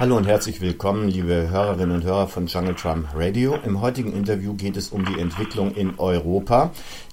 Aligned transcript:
Hallo 0.00 0.16
und 0.16 0.26
herzlich 0.26 0.62
willkommen, 0.62 1.08
liebe 1.08 1.50
Hörerinnen 1.50 1.94
und 1.94 2.04
Hörer 2.04 2.26
von 2.26 2.46
Jungle 2.46 2.74
Drum 2.74 3.04
Radio. 3.14 3.56
Im 3.66 3.82
heutigen 3.82 4.14
Interview 4.14 4.54
geht 4.54 4.78
es 4.78 4.88
um 4.88 5.04
die 5.04 5.20
Entwicklung 5.20 5.74
in 5.74 5.98
Europa, 5.98 6.70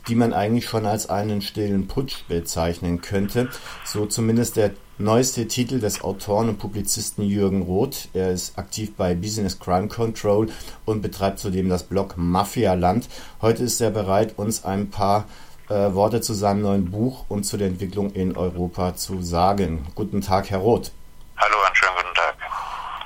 die 0.08 0.16
man 0.16 0.32
eigentlich 0.32 0.70
schon 0.70 0.86
als 0.86 1.10
einen 1.10 1.42
stillen 1.42 1.88
Putsch 1.90 2.24
bezeichnen 2.30 3.02
könnte. 3.02 3.50
So 3.84 4.06
zumindest 4.06 4.56
der 4.56 4.72
neueste 4.98 5.50
Titel 5.50 5.82
des 5.82 6.02
Autoren 6.02 6.48
und 6.48 6.60
Publizisten 6.60 7.26
Jürgen 7.26 7.64
Roth. 7.64 8.08
Er 8.14 8.32
ist 8.32 8.58
aktiv 8.58 8.94
bei 8.96 9.16
Business 9.16 9.60
Crime 9.60 9.90
Control 9.90 10.48
und 10.86 11.02
betreibt 11.02 11.40
zudem 11.40 11.68
das 11.68 11.84
Blog 11.84 12.14
Mafialand. 12.16 13.10
Heute 13.42 13.64
ist 13.64 13.82
er 13.82 13.92
bereit, 13.92 14.36
uns 14.38 14.64
ein 14.64 14.90
paar 14.90 15.26
äh, 15.68 15.94
Worte 15.94 16.22
zu 16.22 16.34
seinem 16.34 16.62
neuen 16.62 16.90
Buch 16.90 17.26
und 17.28 17.44
zu 17.44 17.58
der 17.58 17.68
Entwicklung 17.68 18.12
in 18.12 18.38
Europa 18.38 18.96
zu 18.96 19.22
sagen. 19.22 19.88
Guten 19.94 20.22
Tag, 20.22 20.52
Herr 20.52 20.60
Roth. 20.60 20.94
Hallo, 21.36 21.56
einen 21.66 21.76
schönen 21.76 21.92
guten 21.98 22.16
Tag. 22.16 22.38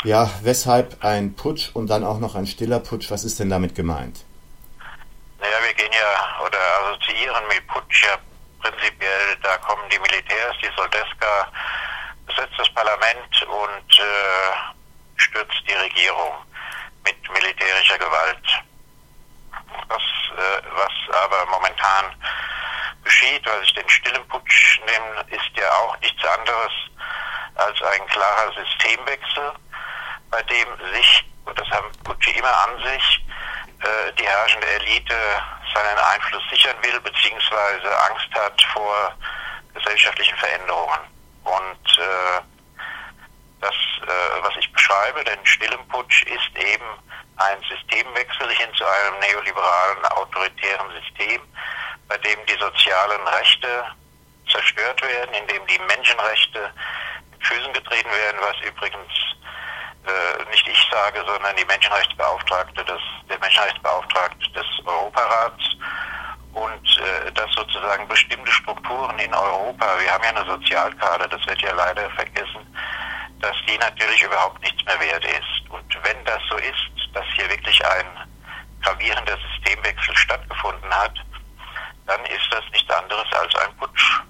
Ja, 0.03 0.31
weshalb 0.41 1.05
ein 1.05 1.35
Putsch 1.35 1.69
und 1.75 1.87
dann 1.87 2.03
auch 2.03 2.17
noch 2.17 2.33
ein 2.33 2.47
stiller 2.47 2.79
Putsch? 2.79 3.11
Was 3.11 3.23
ist 3.23 3.39
denn 3.39 3.51
damit 3.51 3.75
gemeint? 3.75 4.25
Naja, 5.39 5.57
wir 5.63 5.73
gehen 5.75 5.91
ja 5.91 6.43
oder 6.43 6.57
assoziieren 6.79 7.47
mit 7.47 7.67
Putsch 7.67 8.05
ja 8.05 8.17
prinzipiell, 8.61 9.37
da 9.43 9.57
kommen 9.57 9.87
die 9.91 9.99
Militärs, 9.99 10.55
die 10.63 10.71
Soldeska, 10.75 11.51
besetzt 12.25 12.53
das 12.57 12.69
Parlament 12.73 13.43
und 13.43 13.99
äh, 13.99 15.21
stürzt 15.21 15.61
die 15.67 15.73
Regierung 15.73 16.33
mit 17.03 17.17
militärischer 17.31 17.99
Gewalt. 17.99 18.63
Was, 19.87 20.01
äh, 20.01 20.61
was 20.73 21.15
aber 21.23 21.45
momentan 21.45 22.05
geschieht, 23.03 23.45
was 23.45 23.63
ich 23.65 23.73
den 23.75 23.89
stillen 23.89 24.27
Putsch 24.29 24.79
nehme, 24.79 25.25
ist 25.29 25.51
ja 25.55 25.69
auch 25.73 25.99
nichts 25.99 26.25
anderes 26.25 26.71
als 27.53 27.81
ein 27.83 28.07
klarer 28.07 28.51
Systemwechsel 28.53 29.53
bei 30.31 30.41
dem 30.43 30.67
sich, 30.93 31.25
und 31.45 31.59
das 31.59 31.69
haben 31.69 31.91
Gucci 32.03 32.31
immer 32.31 32.55
an 32.67 32.81
sich, 32.83 33.25
äh, 33.83 34.13
die 34.13 34.27
herrschende 34.27 34.67
Elite 34.67 35.15
seinen 35.73 35.97
Einfluss 35.97 36.43
sichern 36.49 36.75
will, 36.81 36.99
beziehungsweise 37.01 37.99
Angst 38.09 38.29
hat 38.33 38.61
vor 38.73 39.13
gesellschaftlichen 39.73 40.37
Veränderungen. 40.37 40.99
Und 41.43 41.97
äh, 41.97 42.41
das, 43.61 43.73
äh, 43.73 44.41
was 44.41 44.55
ich 44.57 44.71
beschreibe, 44.71 45.23
den 45.23 45.45
stillen 45.45 45.87
Putsch, 45.89 46.23
ist 46.23 46.55
eben 46.55 46.85
ein 47.37 47.61
Systemwechsel 47.69 48.49
hin 48.51 48.69
zu 48.75 48.85
einem 48.85 49.19
neoliberalen, 49.19 50.05
autoritären 50.05 50.91
System, 51.01 51.41
bei 52.07 52.17
dem 52.17 52.45
die 52.45 52.57
sozialen 52.59 53.27
Rechte 53.27 53.85
zerstört 54.49 55.01
werden, 55.01 55.33
in 55.33 55.47
dem 55.47 55.65
die 55.67 55.79
Menschenrechte 55.79 56.71
mit 57.31 57.47
Füßen 57.47 57.73
getreten 57.73 58.11
werden, 58.11 58.39
was 58.41 58.59
übrigens 58.67 59.11
äh, 60.05 60.49
nicht 60.49 60.67
ich 60.67 60.89
sage, 60.91 61.23
sondern 61.25 61.55
die 61.55 61.65
Menschenrechtsbeauftragte 61.65 62.83
des, 62.85 63.01
der 63.29 63.39
Menschenrechtsbeauftragte 63.39 64.49
des 64.51 64.65
Europarats 64.85 65.63
und 66.53 66.99
äh, 66.99 67.31
dass 67.31 67.51
sozusagen 67.53 68.07
bestimmte 68.07 68.51
Strukturen 68.51 69.17
in 69.19 69.33
Europa, 69.33 69.85
wir 69.99 70.11
haben 70.11 70.23
ja 70.23 70.29
eine 70.29 70.45
Sozialkarte, 70.45 71.29
das 71.29 71.45
wird 71.47 71.61
ja 71.61 71.73
leider 71.73 72.09
vergessen, 72.11 72.65
dass 73.39 73.55
die 73.67 73.77
natürlich 73.77 74.21
überhaupt 74.23 74.61
nichts 74.61 74.83
mehr 74.85 74.99
wert 74.99 75.25
ist. 75.25 75.69
Und 75.69 76.03
wenn 76.03 76.25
das 76.25 76.41
so 76.49 76.57
ist, 76.57 76.91
dass 77.13 77.25
hier 77.35 77.49
wirklich 77.49 77.83
ein 77.85 78.05
gravierender 78.81 79.37
Systemwechsel 79.37 80.15
stattgefunden 80.15 80.91
hat, 80.91 81.13
dann 82.07 82.21
ist 82.25 82.47
das 82.51 82.63
nichts 82.71 82.89
anderes 82.89 83.27
als 83.33 83.55
ein 83.55 83.77
Putsch. 83.77 84.21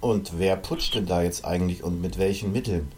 Und 0.00 0.38
wer 0.38 0.56
putscht 0.56 0.94
denn 0.94 1.06
da 1.06 1.22
jetzt 1.22 1.44
eigentlich 1.44 1.82
und 1.82 2.00
mit 2.00 2.18
welchen 2.18 2.52
Mitteln? 2.52 2.92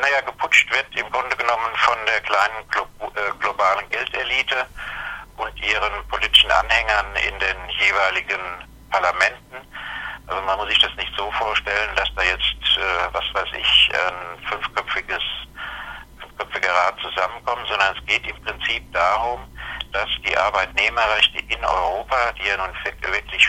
Naja, 0.00 0.20
geputscht 0.22 0.70
wird 0.72 0.86
im 0.96 1.10
Grunde 1.10 1.36
genommen 1.36 1.76
von 1.76 1.98
der 2.06 2.20
kleinen 2.20 2.68
Glo 2.70 2.86
äh, 3.14 3.32
globalen 3.38 3.88
Geldelite 3.90 4.66
und 5.36 5.62
ihren 5.62 6.08
politischen 6.08 6.50
Anhängern 6.50 7.06
in 7.16 7.38
den 7.38 7.56
jeweiligen 7.78 8.40
Parlamenten. 8.90 9.56
Also 10.26 10.42
man 10.42 10.56
muss 10.58 10.68
sich 10.68 10.78
das 10.78 10.94
nicht 10.96 11.12
so 11.16 11.30
vorstellen, 11.32 11.94
dass 11.96 12.08
da 12.14 12.22
jetzt, 12.22 12.78
äh, 12.78 13.12
was 13.12 13.24
weiß 13.34 13.48
ich, 13.58 13.90
ein 13.92 14.46
fünfköpfiges, 14.48 15.22
fünfköpfiger 16.18 16.72
Rat 16.72 16.98
zusammenkommt, 17.00 17.66
sondern 17.68 17.94
es 17.94 18.06
geht 18.06 18.26
im 18.26 18.42
Prinzip 18.42 18.82
darum, 18.92 19.40
dass 19.92 20.08
die 20.24 20.36
Arbeitnehmerrechte 20.36 21.40
in 21.40 21.64
Europa, 21.64 22.32
die 22.38 22.48
ja 22.48 22.56
nun 22.56 22.74
wirklich 22.84 23.48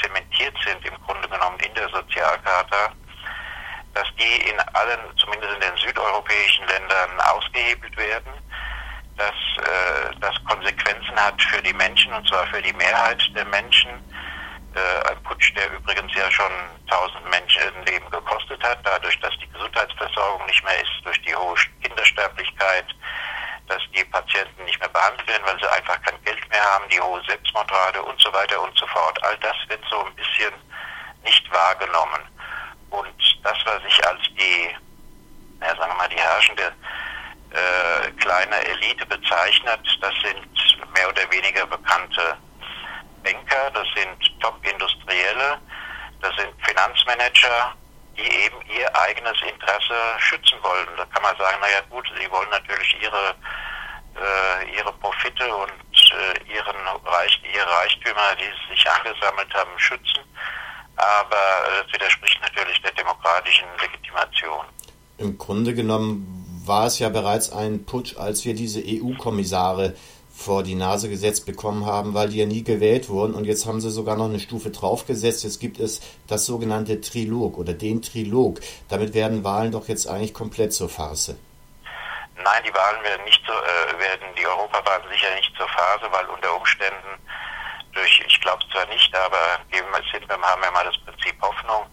zementiert 0.00 0.56
sind 0.64 0.84
im 0.86 0.94
Grunde 1.04 1.28
genommen 1.28 1.58
in 1.60 1.74
der 1.74 1.88
Sozialcharta, 1.90 2.92
dass 3.94 4.08
die 4.18 4.48
in 4.48 4.58
allen, 4.74 5.00
zumindest 5.16 5.54
in 5.54 5.60
den 5.60 5.76
südeuropäischen 5.76 6.66
Ländern, 6.66 7.20
ausgehebelt 7.20 7.96
werden, 7.96 8.32
dass 9.16 9.66
äh, 9.66 10.14
das 10.20 10.34
Konsequenzen 10.48 11.16
hat 11.16 11.40
für 11.42 11.62
die 11.62 11.74
Menschen, 11.74 12.12
und 12.12 12.26
zwar 12.28 12.46
für 12.46 12.62
die 12.62 12.72
Mehrheit 12.72 13.22
der 13.34 13.44
Menschen. 13.46 13.90
Äh, 14.74 15.10
ein 15.10 15.22
Putsch, 15.24 15.52
der 15.54 15.70
übrigens 15.70 16.14
ja 16.14 16.30
schon 16.30 16.52
tausend 16.88 17.28
Menschenleben 17.30 18.10
gekostet 18.10 18.62
hat, 18.64 18.78
dadurch, 18.84 19.18
dass 19.20 19.36
die 19.38 19.48
Gesundheitsversorgung 19.50 20.46
nicht 20.46 20.64
mehr 20.64 20.80
ist, 20.80 21.04
durch 21.04 21.20
die 21.22 21.34
hohe 21.34 21.54
Kindersterblichkeit, 21.82 22.86
dass 23.68 23.82
die 23.94 24.04
Patienten 24.04 24.64
nicht 24.64 24.80
mehr 24.80 24.88
behandelt 24.88 25.28
werden, 25.28 25.42
weil 25.44 25.60
sie 25.60 25.70
einfach 25.70 26.00
kein 26.02 26.22
Geld 26.24 26.48
mehr 26.50 26.64
haben, 26.64 26.88
die 26.88 27.00
hohe 27.00 27.22
Selbstmordrate 27.28 28.02
und 28.02 28.18
so 28.20 28.32
weiter 28.32 28.62
und 28.62 28.76
so 28.78 28.86
fort. 28.86 29.22
All 29.24 29.36
das 29.38 29.56
wird 29.68 29.84
so 29.90 30.04
ein 30.04 30.14
bisschen 30.14 30.52
nicht 31.24 31.52
wahrgenommen. 31.52 32.31
Und 32.92 33.40
das, 33.42 33.56
was 33.64 33.82
sich 33.82 34.06
als 34.06 34.20
die, 34.38 34.68
ja, 35.60 35.68
sagen 35.68 35.92
wir 35.92 35.96
mal, 35.96 36.08
die 36.08 36.16
herrschende 36.16 36.72
äh, 37.50 38.10
kleine 38.20 38.56
Elite 38.66 39.06
bezeichnet, 39.06 39.80
das 40.00 40.14
sind 40.22 40.92
mehr 40.94 41.08
oder 41.08 41.30
weniger 41.30 41.66
bekannte 41.66 42.36
Banker, 43.24 43.70
das 43.72 43.86
sind 43.96 44.40
Top-Industrielle, 44.40 45.58
das 46.20 46.36
sind 46.36 46.52
Finanzmanager, 46.66 47.72
die 48.16 48.44
eben 48.44 48.60
ihr 48.68 48.94
eigenes 48.94 49.40
Interesse 49.40 49.94
schützen 50.18 50.58
wollen. 50.62 50.88
Da 50.98 51.06
kann 51.06 51.22
man 51.22 51.36
sagen, 51.38 51.60
naja 51.62 51.80
gut, 51.88 52.06
sie 52.20 52.30
wollen 52.30 52.50
natürlich 52.50 52.94
ihre, 53.00 53.34
äh, 54.20 54.76
ihre 54.76 54.92
Profite 54.92 55.54
und 55.54 55.70
äh, 55.70 56.52
ihren 56.52 56.76
Reich, 57.06 57.40
ihre 57.54 57.70
Reichtümer, 57.70 58.36
die 58.38 58.44
sie 58.44 58.74
sich 58.74 58.90
angesammelt 58.90 59.52
haben, 59.54 59.78
schützen 59.78 60.22
aber 60.96 61.84
es 61.84 61.92
widerspricht 61.92 62.40
natürlich 62.42 62.80
der 62.82 62.92
demokratischen 62.92 63.66
Legitimation. 63.80 64.64
Im 65.18 65.38
Grunde 65.38 65.74
genommen 65.74 66.62
war 66.64 66.86
es 66.86 66.98
ja 66.98 67.08
bereits 67.08 67.52
ein 67.52 67.84
Putsch, 67.84 68.16
als 68.16 68.44
wir 68.44 68.54
diese 68.54 68.82
EU-Kommissare 68.84 69.94
vor 70.34 70.62
die 70.62 70.74
Nase 70.74 71.08
gesetzt 71.08 71.46
bekommen 71.46 71.86
haben, 71.86 72.14
weil 72.14 72.30
die 72.30 72.38
ja 72.38 72.46
nie 72.46 72.64
gewählt 72.64 73.08
wurden 73.08 73.34
und 73.34 73.44
jetzt 73.44 73.66
haben 73.66 73.80
sie 73.80 73.90
sogar 73.90 74.16
noch 74.16 74.24
eine 74.24 74.40
Stufe 74.40 74.70
draufgesetzt. 74.70 75.44
Jetzt 75.44 75.60
gibt 75.60 75.78
es 75.78 76.00
das 76.26 76.46
sogenannte 76.46 77.00
Trilog 77.00 77.58
oder 77.58 77.74
den 77.74 78.02
Trilog. 78.02 78.60
Damit 78.88 79.14
werden 79.14 79.44
Wahlen 79.44 79.72
doch 79.72 79.88
jetzt 79.88 80.08
eigentlich 80.08 80.34
komplett 80.34 80.72
zur 80.72 80.88
Farce. 80.88 81.36
Nein, 82.42 82.62
die 82.66 82.74
Wahlen 82.74 83.02
werden 83.04 83.24
nicht 83.24 83.42
so, 83.46 83.52
äh, 83.52 83.98
werden 84.00 84.26
die 84.36 84.46
Europawahlen 84.46 85.08
sicher 85.12 85.32
nicht 85.36 85.54
zur 85.56 85.68
Phase, 85.68 86.06
weil 86.10 86.26
unter 86.26 86.56
Umständen 86.56 87.18
durch, 87.92 88.20
ich 88.26 88.40
glaube 88.40 88.64
zwar 88.72 88.86
nicht, 88.86 89.14
aber 89.14 89.60
hin, 89.70 89.84
wir 90.26 90.40
haben 90.40 90.62
ja 90.62 90.70
mal 90.70 90.84
das 90.84 90.96
Prinzip 90.98 91.38
Hoffnung, 91.40 91.86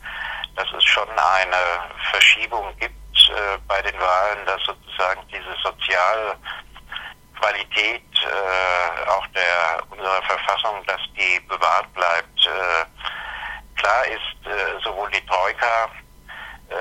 dass 0.55 0.71
es 0.73 0.83
schon 0.83 1.07
eine 1.09 1.81
Verschiebung 2.11 2.75
gibt 2.77 2.95
äh, 3.29 3.57
bei 3.67 3.81
den 3.81 3.99
Wahlen, 3.99 4.45
dass 4.45 4.61
sozusagen 4.63 5.21
diese 5.27 5.55
Sozialqualität 5.63 8.03
äh, 8.23 9.09
auch 9.09 9.25
der 9.27 9.81
unserer 9.89 10.21
Verfassung, 10.23 10.83
dass 10.85 11.01
die 11.17 11.39
bewahrt 11.47 11.93
bleibt. 11.93 12.45
Äh, 12.45 12.85
klar 13.79 14.05
ist, 14.05 14.45
äh, 14.45 14.79
sowohl 14.83 15.09
die 15.11 15.25
Troika 15.25 15.89
äh, 16.69 16.75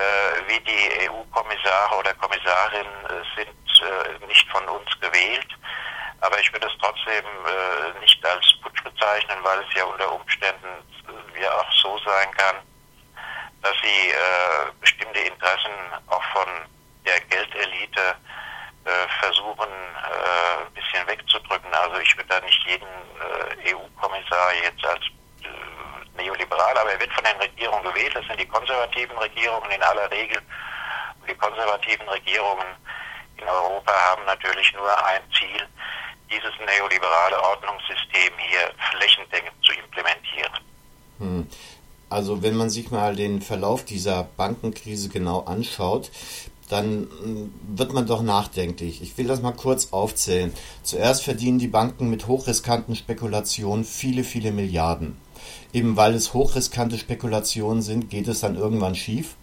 wie 0.47 0.59
die 0.61 1.09
EU-Kommissare 1.09 1.97
oder 1.97 2.13
Kommissarinnen 2.15 3.05
äh, 3.05 3.23
sind 3.35 3.49
nicht 4.27 4.49
von 4.49 4.67
uns 4.67 4.99
gewählt. 4.99 5.47
Aber 6.21 6.39
ich 6.39 6.51
würde 6.51 6.67
es 6.67 6.77
trotzdem 6.81 7.25
äh, 7.25 7.99
nicht 7.99 8.23
als 8.25 8.53
Putsch 8.61 8.83
bezeichnen, 8.83 9.37
weil 9.43 9.59
es 9.59 9.73
ja 9.73 9.85
unter 9.85 10.11
Umständen 10.11 10.67
äh, 11.07 11.41
ja 11.41 11.51
auch 11.51 11.71
so 11.73 11.97
sein 11.99 12.31
kann, 12.31 12.55
dass 13.61 13.75
sie 13.81 14.09
äh, 14.09 14.71
bestimmte 14.79 15.19
Interessen 15.19 15.71
auch 16.07 16.23
von 16.33 16.47
der 17.05 17.19
Geldelite 17.21 18.15
äh, 18.85 19.07
versuchen, 19.21 19.69
äh, 19.69 20.65
ein 20.65 20.73
bisschen 20.73 21.07
wegzudrücken. 21.07 21.73
Also 21.73 21.99
ich 21.99 22.15
würde 22.17 22.29
da 22.29 22.39
nicht 22.41 22.63
jeden 22.65 22.87
äh, 22.87 23.73
EU-Kommissar 23.73 24.53
jetzt 24.63 24.85
als 24.85 25.05
neoliberal, 26.19 26.77
aber 26.77 26.91
er 26.91 26.99
wird 26.99 27.13
von 27.13 27.23
den 27.23 27.37
Regierungen 27.37 27.83
gewählt. 27.83 28.15
Das 28.15 28.25
sind 28.27 28.39
die 28.39 28.47
konservativen 28.47 29.17
Regierungen 29.17 29.71
in 29.71 29.81
aller 29.83 30.09
Regel. 30.11 30.41
Und 31.21 31.29
die 31.29 31.35
konservativen 31.35 32.07
Regierungen 32.09 32.67
in 33.37 33.47
Europa 33.47 33.91
haben 33.91 34.25
natürlich 34.25 34.73
nur 34.73 35.05
ein 35.05 35.21
Ziel, 35.37 35.67
dieses 36.31 36.53
neoliberale 36.59 37.41
Ordnungssystem 37.43 38.31
hier 38.37 38.71
flächendeckend 38.91 39.55
zu 39.63 39.73
implementieren. 39.73 40.53
Hm. 41.19 41.47
Also 42.09 42.41
wenn 42.41 42.55
man 42.55 42.69
sich 42.69 42.89
mal 42.89 43.15
den 43.15 43.41
Verlauf 43.41 43.85
dieser 43.85 44.23
Bankenkrise 44.35 45.09
genau 45.09 45.41
anschaut, 45.41 46.09
dann 46.69 47.01
mm, 47.01 47.53
wird 47.75 47.93
man 47.93 48.07
doch 48.07 48.21
nachdenklich. 48.21 49.01
Ich 49.01 49.17
will 49.17 49.27
das 49.27 49.41
mal 49.41 49.51
kurz 49.51 49.89
aufzählen. 49.91 50.53
Zuerst 50.83 51.23
verdienen 51.23 51.59
die 51.59 51.67
Banken 51.67 52.09
mit 52.09 52.27
hochriskanten 52.27 52.95
Spekulationen 52.95 53.83
viele, 53.83 54.23
viele 54.23 54.51
Milliarden. 54.51 55.17
Eben 55.73 55.97
weil 55.97 56.15
es 56.15 56.33
hochriskante 56.33 56.97
Spekulationen 56.97 57.81
sind, 57.81 58.09
geht 58.09 58.27
es 58.27 58.39
dann 58.39 58.55
irgendwann 58.55 58.95
schief. 58.95 59.35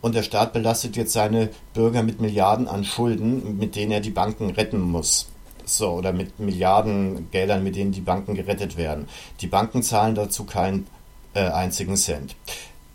Und 0.00 0.14
der 0.14 0.22
Staat 0.22 0.52
belastet 0.52 0.96
jetzt 0.96 1.12
seine 1.12 1.50
Bürger 1.74 2.02
mit 2.02 2.20
Milliarden 2.20 2.68
an 2.68 2.84
Schulden, 2.84 3.58
mit 3.58 3.76
denen 3.76 3.92
er 3.92 4.00
die 4.00 4.10
Banken 4.10 4.50
retten 4.50 4.80
muss. 4.80 5.31
So, 5.64 5.90
oder 5.90 6.12
mit 6.12 6.38
Milliarden 6.38 7.30
Geldern, 7.30 7.62
mit 7.64 7.76
denen 7.76 7.92
die 7.92 8.00
Banken 8.00 8.34
gerettet 8.34 8.76
werden. 8.76 9.08
Die 9.40 9.46
Banken 9.46 9.82
zahlen 9.82 10.14
dazu 10.14 10.44
keinen 10.44 10.86
äh, 11.34 11.40
einzigen 11.40 11.96
Cent. 11.96 12.36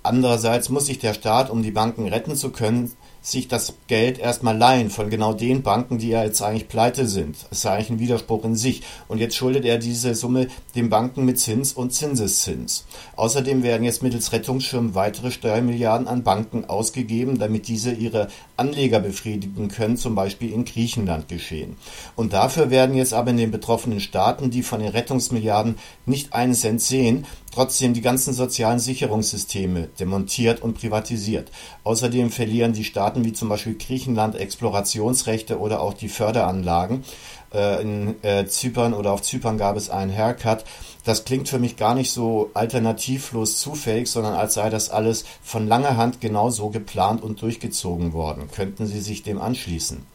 Andererseits 0.04 0.70
muss 0.70 0.86
sich 0.86 1.00
der 1.00 1.14
Staat, 1.14 1.50
um 1.50 1.64
die 1.64 1.72
Banken 1.72 2.08
retten 2.08 2.36
zu 2.36 2.52
können, 2.52 2.94
sich 3.28 3.50
das 3.50 3.74
Geld 3.88 4.20
erstmal 4.20 4.58
leihen 4.58 4.90
von 4.90 5.10
genau 5.10 5.34
den 5.34 5.62
Banken, 5.62 5.98
die 5.98 6.10
ja 6.10 6.24
jetzt 6.24 6.42
eigentlich 6.42 6.70
pleite 6.70 7.06
sind. 7.08 7.36
Das 7.50 7.60
ist 7.60 7.64
ja 7.66 7.74
eigentlich 7.74 7.90
ein 7.90 8.00
Widerspruch 8.00 8.46
in 8.46 8.56
sich. 8.56 8.84
Und 9.10 9.18
jetzt 9.18 9.36
schuldet 9.36 9.66
er 9.66 9.78
diese 9.80 10.16
Summe 10.16 10.48
den 10.76 10.90
Banken 10.90 11.26
mit 11.26 11.38
Zins 11.38 11.74
und 11.74 11.92
Zinseszins. 11.92 12.86
Außerdem 13.18 13.64
werden 13.64 13.84
jetzt 13.84 14.02
mittels 14.02 14.32
Rettungsschirm 14.32 14.96
weitere 14.96 15.32
Steuermilliarden 15.32 16.08
an 16.08 16.24
Banken 16.24 16.66
ausgegeben, 16.66 17.38
damit 17.38 17.68
diese 17.68 17.92
ihre 17.92 18.30
Anleger 18.56 19.02
befriedigen 19.02 19.68
können, 19.68 19.98
zum 19.98 20.16
Beispiel 20.16 20.54
in 20.54 20.64
Griechenland 20.64 21.28
geschehen. 21.28 21.76
Und 22.16 22.32
dafür 22.32 22.70
werden 22.70 22.96
jetzt 22.96 23.14
aber 23.14 23.32
in 23.32 23.38
den 23.38 23.52
betroffenen 23.52 24.00
Staaten, 24.00 24.52
die 24.52 24.64
von 24.64 24.80
den 24.80 24.90
Rettungsmilliarden 24.90 25.76
nicht 26.06 26.32
einen 26.32 26.54
Cent 26.54 26.82
sehen, 26.82 27.26
trotzdem 27.58 27.96
die 27.96 28.02
ganzen 28.02 28.34
sozialen 28.34 28.78
Sicherungssysteme 28.78 29.88
demontiert 30.00 30.62
und 30.62 30.76
privatisiert. 30.80 31.50
Außerdem 31.84 32.30
verlieren 32.30 32.74
die 32.74 32.84
Staaten 32.84 33.26
wie 33.26 33.34
zum 33.34 33.50
Beispiel 33.50 33.76
Griechenland 33.76 34.36
Explorationsrechte 34.36 35.58
oder 35.58 35.82
auch 35.82 35.96
die 35.96 36.08
Förderanlagen. 36.08 37.04
Äh, 37.52 37.82
in 37.82 38.24
äh, 38.24 38.46
Zypern 38.46 38.94
oder 38.94 39.12
auf 39.12 39.24
Zypern 39.24 39.58
gab 39.58 39.76
es 39.76 39.90
einen 39.90 40.16
Haircut. 40.16 40.66
Das 41.04 41.26
klingt 41.26 41.50
für 41.50 41.58
mich 41.58 41.78
gar 41.78 41.96
nicht 41.96 42.12
so 42.12 42.52
alternativlos 42.54 43.60
zufällig, 43.60 44.08
sondern 44.12 44.36
als 44.36 44.54
sei 44.54 44.70
das 44.70 44.92
alles 44.92 45.26
von 45.42 45.68
langer 45.68 45.98
Hand 45.98 46.22
genauso 46.22 46.70
geplant 46.70 47.24
und 47.24 47.42
durchgezogen 47.42 48.14
worden. 48.14 48.52
Könnten 48.52 48.86
Sie 48.86 49.02
sich 49.02 49.24
dem 49.24 49.42
anschließen? 49.42 50.06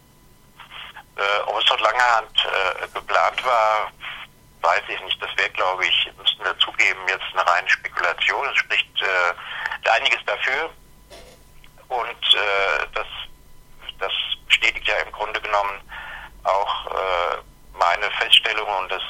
Äh, 1.16 1.22
ob 1.48 1.60
es 1.60 1.66
von 1.66 1.80
langer 1.80 2.16
Hand 2.18 2.36
äh, 2.36 2.86
geplant 2.94 3.44
war, 3.44 3.90
weiß 4.62 4.82
ich 4.88 5.04
nicht. 5.04 5.20
Das 5.20 5.30
wäre, 5.36 5.50
glaube 5.50 5.84
ich, 5.84 6.10
müssten 6.18 6.44
wir 6.44 6.56
zugeben, 6.58 6.81
Spekulation. 7.72 8.46
Es 8.48 8.56
spricht 8.56 9.02
äh, 9.02 9.90
einiges 9.90 10.24
dafür. 10.26 10.70
Und 11.88 12.34
äh, 12.34 12.86
das, 12.94 13.06
das 13.98 14.12
bestätigt 14.46 14.88
ja 14.88 14.96
im 15.04 15.12
Grunde 15.12 15.40
genommen 15.40 15.80
auch 16.44 16.86
äh, 16.86 17.36
meine 17.78 18.10
Feststellung, 18.12 18.68
und 18.80 18.90
das 18.90 19.02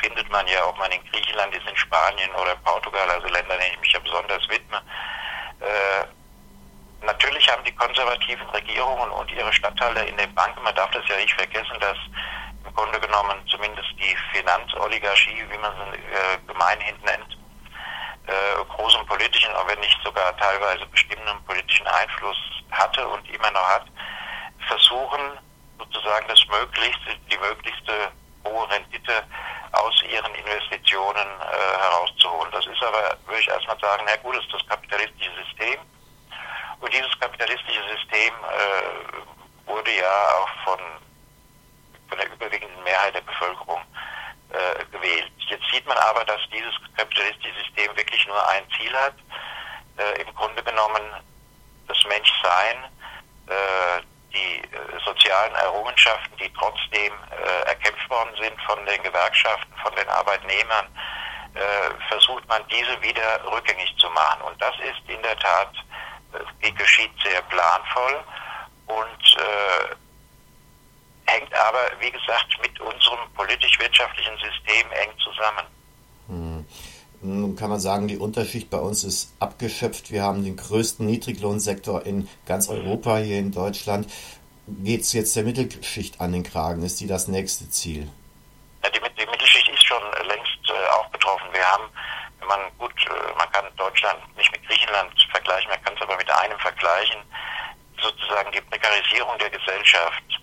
findet 0.00 0.30
man 0.30 0.46
ja, 0.46 0.64
ob 0.66 0.78
man 0.78 0.90
in 0.92 1.04
Griechenland 1.10 1.54
ist, 1.54 1.68
in 1.68 1.76
Spanien 1.76 2.30
oder 2.34 2.56
Portugal, 2.56 3.08
also 3.10 3.26
Länder, 3.28 3.56
denen 3.56 3.72
ich 3.74 3.80
mich 3.80 3.92
ja 3.92 3.98
besonders 4.00 4.48
widme. 4.48 4.82
Äh, 5.60 6.06
natürlich 7.04 7.48
haben 7.50 7.64
die 7.64 7.74
konservativen 7.74 8.48
Regierungen 8.50 9.10
und 9.10 9.30
ihre 9.32 9.52
Stadthalter 9.52 10.06
in 10.06 10.16
den 10.16 10.34
Banken, 10.34 10.62
man 10.62 10.74
darf 10.74 10.90
das 10.90 11.06
ja 11.08 11.16
nicht 11.16 11.34
vergessen, 11.34 11.76
dass 11.80 11.96
im 12.64 12.74
Grunde 12.74 13.00
genommen 13.00 13.42
zumindest 13.48 13.88
die 13.98 14.16
Finanzoligarchie, 14.32 15.44
wie 15.50 15.58
man 15.58 15.72
sie 15.92 15.98
äh, 15.98 16.38
gemeinhin 16.46 16.96
nennt, 17.04 17.39
äh, 18.30 18.64
großen 18.76 19.04
politischen, 19.06 19.50
wenn 19.66 19.80
nicht 19.80 19.98
sogar 20.04 20.36
teilweise 20.36 20.86
bestimmenden 20.86 21.42
politischen 21.44 21.86
Einfluss 21.86 22.38
hatte 22.70 23.06
und 23.08 23.28
immer 23.30 23.50
noch 23.50 23.68
hat, 23.68 23.86
versuchen 24.68 25.38
sozusagen 25.78 26.28
das 26.28 26.46
Möglichste, 26.48 27.16
die 27.30 27.38
möglichste 27.38 28.12
hohe 28.44 28.70
Rendite 28.70 29.24
aus 29.72 30.02
ihren 30.02 30.34
Investitionen 30.34 31.28
äh, 31.40 31.78
herauszuholen. 31.78 32.52
Das 32.52 32.66
ist 32.66 32.82
aber, 32.82 33.16
würde 33.26 33.40
ich 33.40 33.48
erstmal 33.48 33.78
sagen, 33.80 34.04
na 34.06 34.16
gut, 34.16 34.36
das 34.36 34.44
ist 34.44 34.54
das 34.54 34.66
kapitalistische 34.66 35.30
System. 35.44 35.78
Und 36.80 36.92
dieses 36.92 37.18
kapitalistische 37.20 37.82
System 37.96 38.32
äh, 38.32 39.68
wurde 39.68 39.90
ja 39.90 40.12
auch 40.38 40.48
von 40.64 40.80
von 42.10 42.18
der 42.18 42.30
überwiegenden 42.32 42.82
Mehrheit 42.82 43.14
der 43.14 43.20
Bevölkerung 43.22 43.80
äh, 44.50 44.84
gewählt. 44.90 45.30
Jetzt 45.50 45.64
sieht 45.72 45.86
man 45.86 45.98
aber, 45.98 46.24
dass 46.24 46.40
dieses 46.52 46.72
kapitalistische 46.96 47.54
System 47.64 47.96
wirklich 47.96 48.24
nur 48.26 48.48
ein 48.50 48.62
Ziel 48.76 48.92
hat, 48.96 49.14
äh, 49.98 50.22
im 50.22 50.34
Grunde 50.36 50.62
genommen 50.62 51.02
das 51.88 51.98
Menschsein, 52.04 52.84
äh, 53.48 54.00
die 54.32 54.62
äh, 54.62 55.04
sozialen 55.04 55.54
Errungenschaften, 55.56 56.36
die 56.36 56.52
trotzdem 56.52 57.12
äh, 57.30 57.68
erkämpft 57.68 58.08
worden 58.08 58.30
sind 58.40 58.62
von 58.62 58.86
den 58.86 59.02
Gewerkschaften, 59.02 59.72
von 59.82 59.94
den 59.96 60.08
Arbeitnehmern, 60.08 60.86
äh, 61.54 62.08
versucht 62.08 62.46
man 62.46 62.62
diese 62.68 63.02
wieder 63.02 63.44
rückgängig 63.50 63.92
zu 63.98 64.08
machen. 64.10 64.42
Und 64.42 64.62
das 64.62 64.74
ist 64.78 65.02
in 65.08 65.20
der 65.22 65.36
Tat, 65.38 65.74
geschieht 66.78 67.10
sehr 67.22 67.42
planvoll 67.42 68.24
und 68.86 69.36
hängt 71.30 71.54
aber, 71.54 71.90
wie 72.00 72.10
gesagt, 72.10 72.58
mit 72.62 72.78
unserem 72.80 73.18
politisch-wirtschaftlichen 73.34 74.36
System 74.36 74.90
eng 74.92 75.10
zusammen. 75.22 75.66
Hm. 76.28 76.66
Nun 77.22 77.54
kann 77.54 77.68
man 77.68 77.80
sagen, 77.80 78.08
die 78.08 78.16
Unterschicht 78.16 78.70
bei 78.70 78.78
uns 78.78 79.04
ist 79.04 79.34
abgeschöpft. 79.40 80.10
Wir 80.10 80.22
haben 80.22 80.42
den 80.42 80.56
größten 80.56 81.04
Niedriglohnsektor 81.04 82.06
in 82.06 82.28
ganz 82.46 82.68
Europa, 82.68 83.18
hier 83.18 83.38
in 83.38 83.52
Deutschland. 83.52 84.10
Geht 84.66 85.02
es 85.02 85.12
jetzt 85.12 85.36
der 85.36 85.44
Mittelschicht 85.44 86.20
an 86.20 86.32
den 86.32 86.44
Kragen? 86.44 86.82
Ist 86.82 87.00
die 87.00 87.06
das 87.06 87.28
nächste 87.28 87.68
Ziel? 87.68 88.08
Ja, 88.82 88.88
die, 88.88 89.00
die, 89.18 89.26
Mittelschicht 89.26 89.68
ist 89.68 89.84
schon 89.84 90.02
längst 90.28 90.64
äh, 90.68 90.88
auch 90.96 91.08
betroffen. 91.10 91.46
Wir 91.52 91.66
haben, 91.66 91.84
wenn 92.38 92.48
man 92.48 92.60
gut, 92.78 92.94
äh, 93.06 93.36
man 93.36 93.50
kann 93.52 93.66
Deutschland 93.76 94.18
nicht 94.38 94.50
mit 94.52 94.66
Griechenland 94.66 95.10
vergleichen, 95.30 95.68
man 95.68 95.82
kann 95.82 95.94
es 95.94 96.02
aber 96.02 96.16
mit 96.16 96.30
einem 96.30 96.58
vergleichen, 96.58 97.20
sozusagen 98.00 98.50
die 98.52 98.62
Prekarisierung 98.62 99.36
der 99.38 99.50
Gesellschaft 99.50 100.39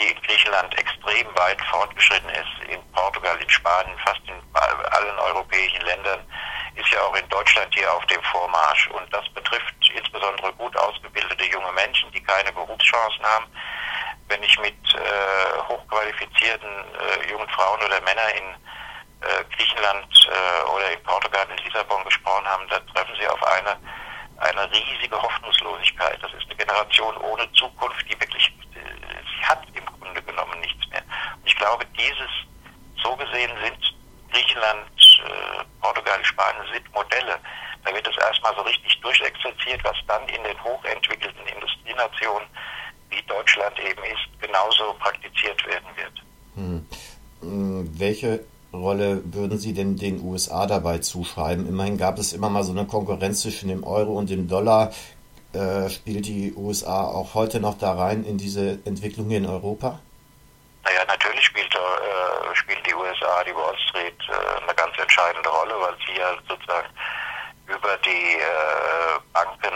die 0.00 0.08
in 0.08 0.22
Griechenland 0.22 0.76
extrem 0.78 1.26
weit 1.36 1.60
fortgeschritten 1.70 2.30
ist, 2.30 2.68
in 2.68 2.80
Portugal, 2.92 3.36
in 3.40 3.50
Spanien, 3.50 3.98
fast 3.98 4.20
in 4.26 4.40
allen 4.54 5.18
europäischen 5.18 5.80
Ländern, 5.82 6.20
ist 6.74 6.88
ja 6.90 7.02
auch 7.02 7.14
in 7.14 7.28
Deutschland 7.28 7.74
hier 7.74 7.92
auf 7.92 8.04
dem 8.06 8.22
Vormarsch. 8.24 8.88
Und 8.88 9.12
das 9.12 9.28
betrifft 9.30 9.74
insbesondere 9.94 10.52
gut 10.54 10.76
ausgebildete 10.76 11.44
junge 11.46 11.72
Menschen, 11.72 12.10
die 12.12 12.22
keine 12.22 12.52
Berufschancen 12.52 13.24
haben. 13.24 13.46
Wenn 14.28 14.42
ich 14.42 14.58
mit 14.60 14.76
äh, 14.94 15.58
hochqualifizierten 15.68 16.68
äh, 16.68 17.30
jungen 17.30 17.48
Frauen 17.50 17.82
oder 17.82 18.00
Männern 18.02 18.30
in 18.30 18.54
äh, 19.26 19.44
Griechenland 19.56 20.06
äh, 20.28 20.70
oder 20.70 20.92
in 20.92 21.02
Portugal, 21.02 21.46
in 21.50 21.64
Lissabon 21.64 22.04
gesprochen 22.04 22.46
habe, 22.46 22.66
da 22.68 22.78
treffen 22.94 23.16
sie 23.20 23.26
auf 23.26 23.42
eine, 23.42 23.76
eine 24.38 24.70
riesige 24.72 25.20
Hoffnungslosigkeit. 25.20 26.18
Das 26.22 26.32
ist 26.32 26.46
eine 26.46 26.56
Generation 26.56 27.16
ohne 27.18 27.50
Zukunft, 27.52 28.06
die 28.08 28.18
wirklich 28.20 28.52
sie 29.40 29.46
hat 29.46 29.62
im 29.74 29.84
Grunde 29.86 30.22
genommen 30.22 30.58
nichts 30.60 30.86
mehr. 30.88 31.02
Und 31.36 31.46
ich 31.46 31.48
glaube, 31.60 31.84
dieses, 31.96 32.32
so 33.02 33.14
gesehen 33.16 33.50
sind 33.62 33.94
Griechenland, 34.32 34.88
äh, 35.24 35.64
Portugal, 35.80 36.24
Spanien 36.24 36.64
sind 36.72 36.94
Modelle. 36.94 37.38
Da 37.84 37.94
wird 37.94 38.06
es 38.08 38.16
erstmal 38.16 38.54
so 38.56 38.62
richtig 38.62 39.00
durchexerziert, 39.00 39.82
was 39.84 39.96
dann 40.06 40.26
in 40.28 40.42
den 40.42 40.64
hochentwickelten 40.64 41.46
Industrienationen, 41.46 42.48
wie 43.10 43.22
Deutschland 43.22 43.78
eben 43.80 44.02
ist, 44.04 44.40
genauso 44.40 44.94
praktiziert 44.94 45.66
werden 45.66 45.88
wird. 45.96 46.12
Hm. 46.54 46.86
hm 47.40 47.98
welche 47.98 48.44
Rolle 48.72 49.22
würden 49.24 49.58
Sie 49.58 49.74
denn 49.74 49.96
den 49.96 50.22
USA 50.22 50.66
dabei 50.66 50.98
zuschreiben? 50.98 51.68
Immerhin 51.68 51.98
gab 51.98 52.18
es 52.18 52.32
immer 52.32 52.48
mal 52.48 52.62
so 52.62 52.72
eine 52.72 52.86
Konkurrenz 52.86 53.42
zwischen 53.42 53.68
dem 53.68 53.84
Euro 53.84 54.12
und 54.12 54.30
dem 54.30 54.48
Dollar. 54.48 54.92
Äh, 55.52 55.90
spielt 55.90 56.26
die 56.26 56.54
USA 56.54 57.04
auch 57.04 57.34
heute 57.34 57.58
noch 57.58 57.76
da 57.76 57.94
rein 57.94 58.24
in 58.24 58.38
diese 58.38 58.78
Entwicklung 58.84 59.28
hier 59.28 59.38
in 59.38 59.46
Europa? 59.46 59.98
Naja, 60.84 61.04
natürlich 61.06 61.44
spielt, 61.44 61.74
äh, 61.74 62.54
spielt 62.54 62.86
die 62.86 62.94
USA, 62.94 63.44
Street, 64.00 64.16
äh, 64.28 64.62
eine 64.62 64.74
ganz 64.74 64.96
entscheidende 64.98 65.48
Rolle, 65.48 65.74
weil 65.80 65.96
sie 66.06 66.18
ja 66.18 66.34
sozusagen 66.48 66.88
über 67.66 67.96
die 67.98 68.36
äh, 68.36 69.18
Banken 69.32 69.74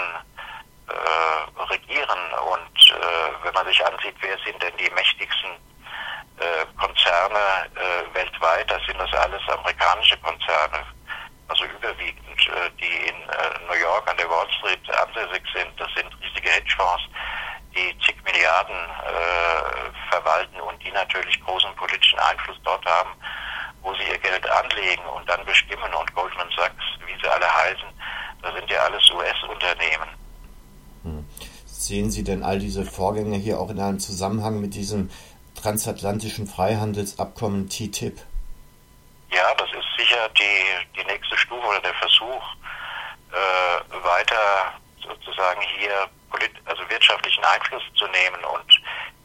äh, 0.88 1.62
regieren. 1.70 2.18
Und 2.52 2.64
wenn 3.42 3.54
man 3.54 3.66
sich 3.66 3.84
ansieht, 3.84 4.14
wer 4.20 4.36
sind 4.44 4.62
denn 4.62 4.76
die 4.76 4.90
mächtigsten 4.90 5.50
Konzerne 6.78 7.68
weltweit, 8.12 8.70
da 8.70 8.78
sind 8.86 8.98
das 8.98 9.12
alles 9.14 9.40
amerikanische 9.48 10.16
Konzerne 10.18 10.84
also 11.48 11.64
überwiegend, 11.64 12.50
die 12.80 13.08
in 13.08 13.16
New 13.68 13.80
York 13.80 14.08
an 14.08 14.16
der 14.16 14.28
Wall 14.28 14.46
Street 14.58 14.80
ansässig 14.94 15.42
sind. 15.54 15.72
Das 15.78 15.88
sind 15.94 16.08
riesige 16.20 16.50
Hedgefonds, 16.50 17.04
die 17.74 17.96
zig 18.04 18.16
Milliarden 18.24 18.76
äh, 18.76 20.10
verwalten 20.10 20.60
und 20.60 20.82
die 20.82 20.92
natürlich 20.92 21.42
großen 21.44 21.74
politischen 21.76 22.18
Einfluss 22.18 22.58
dort 22.64 22.84
haben, 22.86 23.10
wo 23.84 23.94
sie 23.94 24.10
ihr 24.10 24.18
Geld 24.18 24.50
anlegen 24.50 25.04
und 25.16 25.28
dann 25.28 25.44
bestimmen. 25.44 25.94
Und 25.94 26.14
Goldman 26.14 26.48
Sachs, 26.56 26.84
wie 27.06 27.20
sie 27.22 27.28
alle 27.28 27.46
heißen, 27.46 27.88
das 28.42 28.54
sind 28.54 28.70
ja 28.70 28.80
alles 28.80 29.08
US-Unternehmen. 29.10 30.08
Hm. 31.04 31.24
sehen 31.66 32.10
Sie 32.10 32.24
denn 32.24 32.42
all 32.42 32.58
diese 32.58 32.84
Vorgänge 32.84 33.36
hier 33.36 33.60
auch 33.60 33.68
in 33.70 33.78
einem 33.78 34.00
Zusammenhang 34.00 34.60
mit 34.60 34.74
diesem 34.74 35.10
transatlantischen 35.54 36.46
Freihandelsabkommen 36.46 37.68
TTIP? 37.68 38.20
Ja, 39.30 39.54
das 39.58 39.68
ist 39.70 39.86
sicher 39.98 40.28
die, 40.30 40.98
die 40.98 41.04
nächste 41.04 41.36
Stufe 41.36 41.66
oder 41.66 41.80
der 41.80 41.94
Versuch, 41.94 42.42
äh, 43.32 44.04
weiter 44.04 44.72
sozusagen 45.02 45.60
hier 45.76 46.08
polit 46.30 46.52
also 46.64 46.82
wirtschaftlichen 46.88 47.44
Einfluss 47.44 47.82
zu 47.96 48.06
nehmen 48.08 48.42
und 48.44 48.80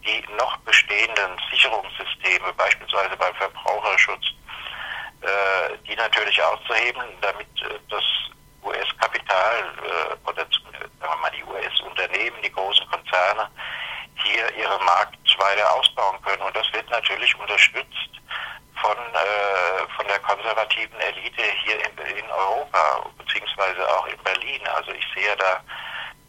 die 0.05 0.23
noch 0.37 0.57
bestehenden 0.57 1.31
Sicherungssysteme, 1.51 2.53
beispielsweise 2.57 3.15
beim 3.17 3.35
Verbraucherschutz, 3.35 4.25
die 5.87 5.95
natürlich 5.95 6.41
auszuheben, 6.41 7.03
damit 7.21 7.47
äh, 7.61 7.79
das 7.89 8.03
US-Kapital 8.63 9.63
äh, 9.83 10.29
oder 10.29 10.45
sagen 10.45 10.91
wir 10.99 11.15
mal 11.17 11.31
die 11.31 11.43
US-Unternehmen, 11.43 12.37
die 12.43 12.51
großen 12.51 12.85
Konzerne 12.87 13.49
hier 14.15 14.53
ihre 14.55 14.79
Markt 14.83 15.17
weiter 15.37 15.73
ausbauen 15.73 16.21
können. 16.21 16.41
Und 16.41 16.55
das 16.55 16.71
wird 16.73 16.89
natürlich 16.89 17.33
unterstützt 17.39 18.11
von, 18.81 18.97
äh, 18.97 19.87
von 19.95 20.07
der 20.07 20.19
konservativen 20.19 20.99
Elite 20.99 21.43
hier 21.63 21.75
in, 21.75 22.17
in 22.17 22.31
Europa, 22.31 23.05
beziehungsweise 23.17 23.87
auch 23.89 24.07
in 24.07 24.17
Berlin. 24.23 24.61
Also 24.67 24.91
ich 24.91 25.05
sehe 25.15 25.35
da 25.37 25.61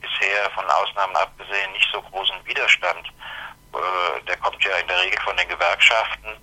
bisher 0.00 0.50
von 0.50 0.64
Ausnahmen 0.66 1.16
abgesehen 1.16 1.72
nicht 1.72 1.88
so 1.92 2.00
großen 2.02 2.36
Widerstand. 2.44 3.06
Äh, 3.74 4.24
der 4.26 4.36
kommt 4.38 4.62
ja 4.64 4.76
in 4.76 4.88
der 4.88 5.00
Regel 5.00 5.20
von 5.20 5.36
den 5.36 5.48
Gewerkschaften 5.48 6.36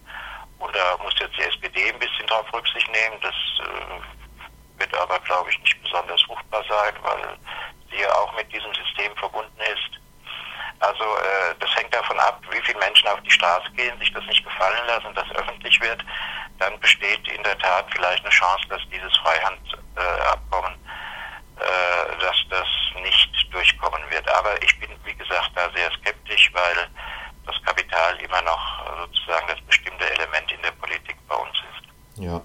da 0.60 0.98
muss 1.04 1.14
jetzt 1.20 1.38
die 1.38 1.44
SPD 1.44 1.90
ein 1.90 2.00
bisschen 2.00 2.28
drauf 2.28 2.46
Rücksicht 2.54 2.90
nehmen. 2.92 3.18
Das 3.22 3.36
äh, 3.60 4.80
wird 4.80 4.94
aber, 4.96 5.20
glaube 5.20 5.50
ich, 5.50 5.60
nicht 5.60 5.82
besonders 5.84 6.22
fruchtbar 6.24 6.64
sein, 6.68 6.94
weil 7.02 7.38
sie 7.92 8.02
ja 8.02 8.14
auch 8.16 8.34
mit 8.36 8.52
diesem 8.52 8.74
System 8.74 9.16
verbunden 9.18 9.60
ist. 9.62 10.00
Also 10.80 11.04
äh, 11.04 11.56
das 11.60 11.76
hängt 11.76 11.94
davon 11.94 12.20
ab, 12.20 12.42
wie 12.52 12.62
viele 12.62 12.80
Menschen 12.80 13.08
auf 13.08 13.20
die 13.22 13.32
Straße 13.32 13.72
gehen, 13.72 13.98
sich 14.00 14.14
das 14.14 14.24
nicht 14.26 14.44
gefallen 14.44 14.86
lassen, 14.88 15.14
dass 15.16 15.30
öffentlich 15.32 15.80
wird. 15.82 16.04
Dann 16.60 16.80
besteht 16.80 17.28
in 17.28 17.42
der 17.44 17.58
Tat 17.58 17.86
vielleicht 17.92 18.24
eine 18.24 18.34
Chance, 18.34 18.68
dass 18.70 18.82
dieses 18.92 19.16
Freihandabkommen, 19.18 20.74
äh, 21.60 22.20
dass 22.20 22.38
das 22.50 22.68
nicht 23.02 23.54
durchkommen 23.54 24.04
wird. 24.10 24.28
Aber 24.30 24.62
ich 24.62 24.80
bin, 24.80 24.90
wie 25.04 25.16
gesagt, 25.16 25.52
da 25.56 25.70
sehr 25.76 25.92
skeptisch, 25.94 26.52
weil 26.54 26.88
das 27.46 27.62
Kapital 27.64 28.16
immer 28.18 28.42
noch 28.44 28.86
sozusagen 29.00 29.48
das 29.48 29.62
bestimmte 29.62 30.10
Element 30.12 30.52
in 30.52 30.62
der 30.62 30.72
Politik 30.72 31.16
bei 31.28 31.36
uns 31.36 31.58
ist. 31.58 31.88
Ja. 32.20 32.42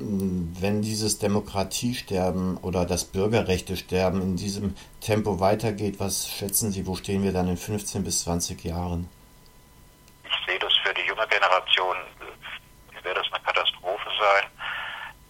Wenn 0.00 0.82
dieses 0.82 1.18
Demokratiesterben 1.18 2.56
oder 2.58 2.84
das 2.84 3.04
Bürgerrechtesterben 3.04 4.22
in 4.22 4.36
diesem 4.36 4.76
Tempo 5.00 5.40
weitergeht, 5.40 5.98
was 5.98 6.28
schätzen 6.28 6.70
Sie, 6.70 6.86
wo 6.86 6.94
stehen 6.94 7.24
wir 7.24 7.32
dann 7.32 7.48
in 7.48 7.56
15 7.56 8.04
bis 8.04 8.22
20 8.22 8.64
Jahren? 8.64 9.08
Ich 10.24 10.46
sehe 10.46 10.58
das 10.60 10.72
für 10.84 10.94
die 10.94 11.02
junge 11.02 11.26
Generation, 11.26 11.96
wird 13.02 13.16
das 13.16 13.26
eine 13.32 13.42
Katastrophe 13.42 14.08
sein. 14.20 14.44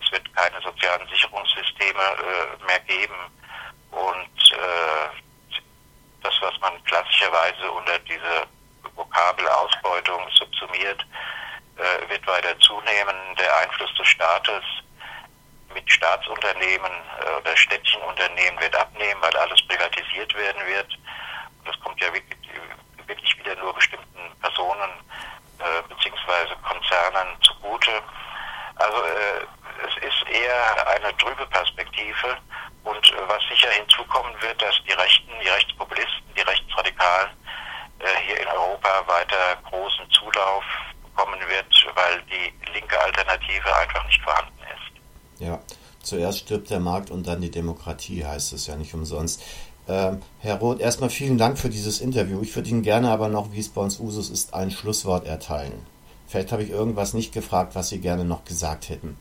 Es 0.05 0.13
wird 0.13 0.35
keine 0.35 0.61
sozialen 0.61 1.09
Sicherungssysteme 1.09 2.03
äh, 2.03 2.67
mehr 2.67 2.81
geben 2.81 3.15
und 3.91 4.53
äh, 4.53 5.09
das, 6.23 6.35
was 6.41 6.61
man 6.61 6.73
klassischerweise 6.85 7.71
unter 7.71 7.99
diese 8.01 8.47
Vokabel 8.95 9.49
Ausbeutung 9.49 10.21
subsumiert, 10.35 11.07
äh, 11.77 12.08
wird 12.19 12.27
weiter 12.27 12.59
zunehmen. 12.61 13.17
Der 13.39 13.57
Einfluss 13.59 13.95
des 13.95 14.09
Staates 14.09 14.65
mit 15.75 15.91
Staatsunternehmen 15.91 16.91
äh, 17.21 17.41
oder 17.41 17.57
Städtchenunternehmen 17.57 18.61
wird 18.61 18.75
abnehmen, 18.75 19.21
weil 19.21 19.37
alles 19.37 19.63
privatisiert 19.67 20.35
werden 20.35 20.67
wird. 20.67 20.89
Und 21.59 21.69
das 21.69 21.81
kommt 21.81 22.01
ja 22.01 22.13
wirklich, 22.13 23.39
wieder 23.39 23.55
nur 23.57 23.75
bestimmten 23.75 24.41
Personen 24.41 24.91
äh, 25.59 25.83
bzw. 25.89 26.55
Konzernen 26.63 27.29
zugute. 27.43 28.03
Also 28.77 29.03
äh, 29.05 29.47
es 29.87 30.03
ist 30.03 30.29
eher 30.29 30.89
eine 30.89 31.17
trübe 31.17 31.47
Perspektive 31.47 32.37
und 32.85 33.11
äh, 33.11 33.29
was 33.29 33.43
sicher 33.49 33.71
hinzukommen 33.71 34.35
wird, 34.41 34.61
dass 34.61 34.75
die 34.85 34.93
Rechten, 34.93 35.31
die 35.43 35.49
Rechtspopulisten, 35.49 36.35
die 36.37 36.43
Rechtsradikalen 36.43 37.31
äh, 38.01 38.07
hier 38.27 38.41
in 38.41 38.49
Europa 38.49 39.07
weiter 39.07 39.57
großen 39.69 40.11
Zulauf 40.11 40.65
bekommen 41.19 41.41
wird, 41.41 41.87
weil 41.95 42.23
die 42.31 42.73
linke 42.73 43.01
Alternative 43.01 43.77
einfach 43.77 44.07
nicht 44.07 44.23
vorhanden 44.23 44.59
ist. 44.63 45.41
Ja, 45.41 45.59
zuerst 46.03 46.41
stirbt 46.41 46.71
der 46.71 46.81
Markt 46.81 47.11
und 47.11 47.27
dann 47.27 47.41
die 47.41 47.51
Demokratie, 47.51 48.25
heißt 48.25 48.53
es 48.53 48.67
ja 48.67 48.77
nicht 48.77 48.95
umsonst. 48.95 49.43
Ähm, 49.89 50.23
Herr 50.41 50.57
Roth, 50.57 50.81
erstmal 50.81 51.11
vielen 51.11 51.39
Dank 51.39 51.59
für 51.59 51.71
dieses 51.71 52.01
Interview. 52.01 52.43
Ich 52.43 52.55
würde 52.55 52.69
Ihnen 52.69 52.83
gerne 52.83 53.11
aber 53.11 53.29
noch, 53.29 53.53
wie 53.53 53.61
es 53.61 53.69
bei 53.69 53.81
uns 53.81 53.99
Usus 53.99 54.31
ist, 54.31 54.55
ein 54.55 54.71
Schlusswort 54.71 55.27
erteilen. 55.27 55.87
Vielleicht 56.29 56.53
habe 56.53 56.63
ich 56.63 56.71
irgendwas 56.71 57.15
nicht 57.15 57.33
gefragt, 57.33 57.75
was 57.75 57.89
Sie 57.89 58.01
gerne 58.01 58.25
noch 58.25 58.45
gesagt 58.45 58.91
hätten. 58.91 59.17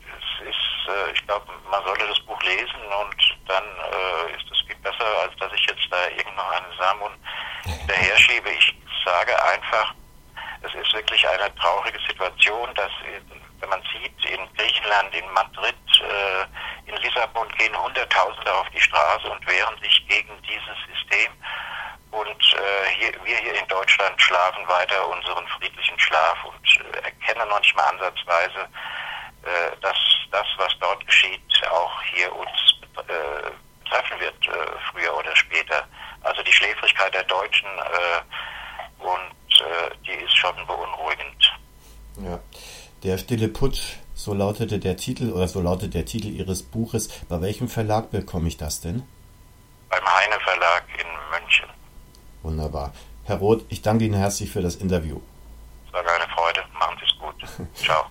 Es 0.00 0.46
ist, 0.46 0.88
äh, 0.88 1.12
ich 1.14 1.26
glaube, 1.26 1.46
man 1.70 1.82
sollte 1.84 2.06
das 2.06 2.20
Buch 2.20 2.40
lesen 2.42 2.82
und 3.00 3.48
dann 3.48 3.64
äh, 3.64 4.36
ist 4.36 4.44
es 4.52 4.60
viel 4.66 4.76
besser, 4.82 5.06
als 5.24 5.34
dass 5.40 5.50
ich 5.54 5.66
jetzt 5.66 5.88
da 5.90 5.96
irgendeine 6.10 6.66
Samen 6.78 7.10
daher 7.88 8.16
schiebe. 8.18 8.50
Ich 8.50 8.74
sage 9.04 9.32
einfach, 9.42 9.94
es 10.62 10.74
ist 10.74 10.92
wirklich 10.92 11.26
eine 11.28 11.54
traurige 11.56 11.98
Situation, 12.06 12.74
dass, 12.74 12.90
wenn 13.60 13.68
man 13.68 13.82
sieht, 13.92 14.24
in 14.30 14.40
Griechenland, 14.56 15.14
in 15.14 15.30
Madrid, 15.32 15.76
äh, 16.00 16.90
in 16.90 16.96
Lissabon 16.96 17.48
gehen 17.56 17.76
Hunderttausende 17.76 18.52
auf 18.52 18.68
die 18.70 18.80
Straße 18.80 19.28
und 19.28 19.46
wehren 19.46 19.78
sich 19.80 20.06
gegen 20.08 20.30
dieses 20.42 20.76
System. 20.92 21.32
Und 22.10 22.54
äh, 22.54 22.90
hier, 22.98 23.12
wir 23.24 23.36
hier 23.36 23.54
in 23.60 23.68
Deutschland 23.68 24.20
schlafen 24.20 24.66
weiter 24.66 25.06
unseren 25.08 25.46
friedlichen 25.48 25.98
Schlaf 25.98 26.44
und 26.44 26.80
äh, 26.94 26.98
erkennen 27.04 27.48
noch 27.48 27.60
nicht 27.60 27.76
mal 27.76 27.88
ansatzweise, 27.88 28.68
dass 29.80 29.96
das, 30.30 30.46
was 30.58 30.76
dort 30.80 31.06
geschieht, 31.06 31.68
auch 31.70 32.02
hier 32.02 32.34
uns 32.34 32.50
äh, 33.08 33.88
treffen 33.88 34.20
wird, 34.20 34.34
früher 34.90 35.16
oder 35.16 35.34
später. 35.34 35.86
Also 36.22 36.42
die 36.42 36.52
Schläfrigkeit 36.52 37.14
der 37.14 37.22
Deutschen 37.22 37.68
und 38.98 39.37
die 40.06 40.24
ist 40.24 40.36
schon 40.36 40.54
beunruhigend. 40.66 41.58
Ja. 42.22 42.40
Der 43.04 43.18
stille 43.18 43.48
Putsch, 43.48 43.96
so 44.14 44.34
lautete 44.34 44.78
der 44.78 44.96
Titel 44.96 45.30
oder 45.30 45.46
so 45.46 45.60
lautet 45.60 45.94
der 45.94 46.04
Titel 46.04 46.28
Ihres 46.28 46.62
Buches. 46.62 47.08
Bei 47.28 47.40
welchem 47.40 47.68
Verlag 47.68 48.10
bekomme 48.10 48.48
ich 48.48 48.56
das 48.56 48.80
denn? 48.80 49.04
Beim 49.88 50.04
Heine 50.04 50.40
Verlag 50.40 50.84
in 50.98 51.06
München. 51.30 51.68
Wunderbar. 52.42 52.92
Herr 53.24 53.36
Roth, 53.36 53.64
ich 53.68 53.82
danke 53.82 54.04
Ihnen 54.04 54.14
herzlich 54.14 54.50
für 54.50 54.62
das 54.62 54.76
Interview. 54.76 55.20
Es 55.86 55.92
war 55.92 56.00
eine 56.00 56.32
Freude. 56.34 56.64
Machen 56.78 56.98
Sie 56.98 57.06
es 57.06 57.18
gut. 57.18 57.68
Ciao. 57.74 58.06